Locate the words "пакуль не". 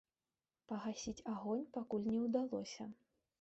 1.77-2.19